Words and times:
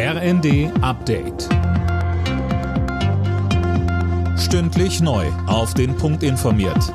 RND 0.00 0.70
Update. 0.80 1.48
Stündlich 4.38 5.00
neu. 5.00 5.26
Auf 5.48 5.74
den 5.74 5.96
Punkt 5.96 6.22
informiert. 6.22 6.94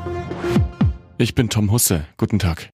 Ich 1.18 1.36
bin 1.36 1.50
Tom 1.50 1.70
Husse. 1.70 2.06
Guten 2.16 2.40
Tag. 2.40 2.70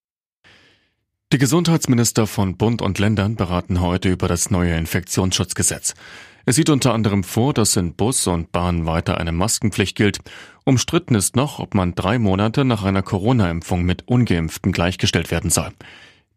Die 1.33 1.39
Gesundheitsminister 1.39 2.27
von 2.27 2.57
Bund 2.57 2.83
und 2.83 2.99
Ländern 2.99 3.37
beraten 3.37 3.81
heute 3.81 4.09
über 4.09 4.27
das 4.27 4.51
neue 4.51 4.75
Infektionsschutzgesetz. 4.75 5.95
Es 6.45 6.57
sieht 6.57 6.69
unter 6.69 6.93
anderem 6.93 7.23
vor, 7.23 7.55
dass 7.55 7.75
in 7.75 7.95
Bus 7.95 8.27
und 8.27 8.51
Bahn 8.51 8.85
weiter 8.85 9.17
eine 9.17 9.31
Maskenpflicht 9.31 9.97
gilt. 9.97 10.19
Umstritten 10.63 11.15
ist 11.15 11.35
noch, 11.35 11.57
ob 11.57 11.73
man 11.73 11.95
drei 11.95 12.19
Monate 12.19 12.65
nach 12.65 12.83
einer 12.83 13.01
Corona-Impfung 13.01 13.81
mit 13.81 14.07
ungeimpften 14.07 14.73
gleichgestellt 14.73 15.31
werden 15.31 15.49
soll. 15.49 15.71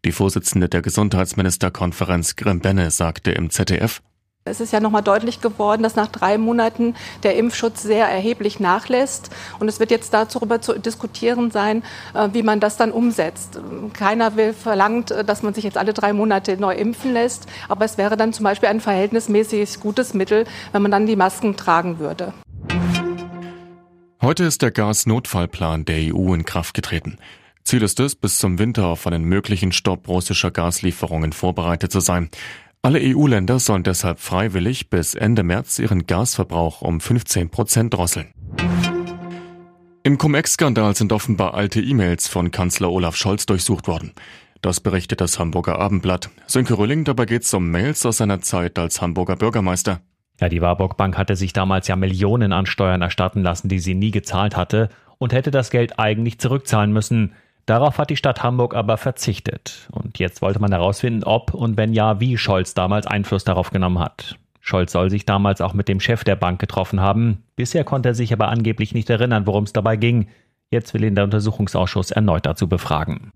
Die 0.05 0.11
Vorsitzende 0.11 0.67
der 0.67 0.81
Gesundheitsministerkonferenz 0.81 2.35
Grimbenne 2.35 2.91
sagte 2.91 3.31
im 3.31 3.49
ZDF, 3.49 4.01
es 4.45 4.59
ist 4.59 4.73
ja 4.73 4.81
nochmal 4.81 5.01
deutlich 5.01 5.39
geworden, 5.39 5.83
dass 5.83 5.95
nach 5.95 6.09
drei 6.09 6.37
Monaten 6.37 6.95
der 7.23 7.37
Impfschutz 7.37 7.81
sehr 7.81 8.07
erheblich 8.07 8.59
nachlässt. 8.59 9.29
Und 9.59 9.69
es 9.69 9.79
wird 9.79 9.89
jetzt 9.89 10.13
darüber 10.13 10.59
zu 10.59 10.77
diskutieren 10.77 11.49
sein, 11.49 11.81
äh, 12.13 12.27
wie 12.33 12.43
man 12.43 12.59
das 12.59 12.75
dann 12.75 12.91
umsetzt. 12.91 13.61
Keiner 13.93 14.35
will 14.35 14.51
verlangt, 14.51 15.11
äh, 15.11 15.23
dass 15.23 15.43
man 15.43 15.53
sich 15.53 15.63
jetzt 15.63 15.77
alle 15.77 15.93
drei 15.93 16.11
Monate 16.11 16.57
neu 16.57 16.75
impfen 16.75 17.13
lässt. 17.13 17.47
Aber 17.69 17.85
es 17.85 17.97
wäre 17.97 18.17
dann 18.17 18.33
zum 18.33 18.43
Beispiel 18.43 18.67
ein 18.67 18.81
verhältnismäßig 18.81 19.79
gutes 19.79 20.13
Mittel, 20.13 20.43
wenn 20.73 20.81
man 20.81 20.91
dann 20.91 21.07
die 21.07 21.15
Masken 21.15 21.55
tragen 21.55 21.99
würde. 21.99 22.33
Heute 24.21 24.43
ist 24.43 24.61
der 24.61 24.71
Gasnotfallplan 24.71 25.85
der 25.85 26.13
EU 26.13 26.33
in 26.33 26.43
Kraft 26.43 26.73
getreten. 26.73 27.17
Ziel 27.63 27.81
ist 27.81 27.99
es, 27.99 28.15
bis 28.15 28.39
zum 28.39 28.59
Winter 28.59 28.87
auf 28.87 29.07
einen 29.07 29.23
möglichen 29.23 29.71
Stopp 29.71 30.07
russischer 30.07 30.51
Gaslieferungen 30.51 31.33
vorbereitet 31.33 31.91
zu 31.91 31.99
sein. 31.99 32.29
Alle 32.81 32.99
EU-Länder 33.01 33.59
sollen 33.59 33.83
deshalb 33.83 34.19
freiwillig 34.19 34.89
bis 34.89 35.15
Ende 35.15 35.43
März 35.43 35.79
ihren 35.79 36.05
Gasverbrauch 36.05 36.81
um 36.81 36.99
15 36.99 37.49
Prozent 37.49 37.93
drosseln. 37.93 38.33
Im 40.03 40.17
Cum-Ex-Skandal 40.17 40.95
sind 40.95 41.13
offenbar 41.13 41.53
alte 41.53 41.79
E-Mails 41.79 42.27
von 42.27 42.51
Kanzler 42.51 42.91
Olaf 42.91 43.15
Scholz 43.15 43.45
durchsucht 43.45 43.87
worden. 43.87 44.11
Das 44.61 44.81
berichtet 44.81 45.21
das 45.21 45.39
Hamburger 45.39 45.79
Abendblatt. 45.79 46.29
Sönke 46.45 46.77
Rülling, 46.77 47.05
dabei 47.05 47.25
geht 47.25 47.43
es 47.43 47.53
um 47.53 47.71
Mails 47.71 48.05
aus 48.05 48.17
seiner 48.17 48.41
Zeit 48.41 48.77
als 48.77 49.01
Hamburger 49.01 49.37
Bürgermeister. 49.37 50.01
Ja, 50.41 50.49
die 50.49 50.61
Warburg 50.61 50.97
Bank 50.97 51.17
hatte 51.17 51.37
sich 51.37 51.53
damals 51.53 51.87
ja 51.87 51.95
Millionen 51.95 52.51
an 52.51 52.65
Steuern 52.65 53.01
erstatten 53.01 53.41
lassen, 53.41 53.69
die 53.69 53.79
sie 53.79 53.93
nie 53.93 54.11
gezahlt 54.11 54.57
hatte 54.57 54.89
und 55.19 55.31
hätte 55.31 55.51
das 55.51 55.69
Geld 55.69 55.99
eigentlich 55.99 56.39
zurückzahlen 56.39 56.91
müssen. 56.91 57.33
Darauf 57.65 57.97
hat 57.97 58.09
die 58.09 58.17
Stadt 58.17 58.43
Hamburg 58.43 58.75
aber 58.75 58.97
verzichtet. 58.97 59.87
Und 59.91 60.19
jetzt 60.19 60.41
wollte 60.41 60.59
man 60.59 60.71
herausfinden, 60.71 61.23
ob 61.23 61.53
und 61.53 61.77
wenn 61.77 61.93
ja, 61.93 62.19
wie 62.19 62.37
Scholz 62.37 62.73
damals 62.73 63.07
Einfluss 63.07 63.45
darauf 63.45 63.69
genommen 63.69 63.99
hat. 63.99 64.37
Scholz 64.59 64.91
soll 64.91 65.09
sich 65.09 65.25
damals 65.25 65.61
auch 65.61 65.73
mit 65.73 65.87
dem 65.87 65.99
Chef 65.99 66.23
der 66.23 66.35
Bank 66.35 66.59
getroffen 66.59 66.99
haben. 66.99 67.43
Bisher 67.55 67.83
konnte 67.83 68.09
er 68.09 68.15
sich 68.15 68.33
aber 68.33 68.49
angeblich 68.49 68.93
nicht 68.93 69.09
erinnern, 69.09 69.45
worum 69.45 69.63
es 69.63 69.73
dabei 69.73 69.95
ging. 69.95 70.27
Jetzt 70.71 70.93
will 70.93 71.03
ihn 71.03 71.15
der 71.15 71.25
Untersuchungsausschuss 71.25 72.11
erneut 72.11 72.45
dazu 72.45 72.67
befragen. 72.67 73.31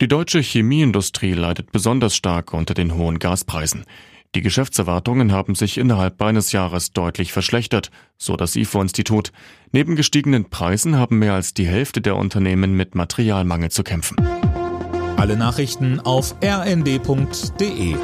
Die 0.00 0.08
deutsche 0.08 0.40
Chemieindustrie 0.40 1.32
leidet 1.32 1.72
besonders 1.72 2.14
stark 2.14 2.52
unter 2.52 2.74
den 2.74 2.94
hohen 2.94 3.18
Gaspreisen. 3.18 3.84
Die 4.36 4.42
Geschäftserwartungen 4.42 5.32
haben 5.32 5.54
sich 5.54 5.78
innerhalb 5.78 6.20
eines 6.20 6.52
Jahres 6.52 6.92
deutlich 6.92 7.32
verschlechtert, 7.32 7.90
so 8.18 8.36
das 8.36 8.54
IFO-Institut. 8.54 9.32
Neben 9.72 9.96
gestiegenen 9.96 10.50
Preisen 10.50 10.98
haben 10.98 11.18
mehr 11.18 11.32
als 11.32 11.54
die 11.54 11.66
Hälfte 11.66 12.02
der 12.02 12.16
Unternehmen 12.16 12.74
mit 12.74 12.94
Materialmangel 12.94 13.70
zu 13.70 13.82
kämpfen. 13.82 14.18
Alle 15.16 15.38
Nachrichten 15.38 16.00
auf 16.00 16.34
rnd.de 16.44 17.96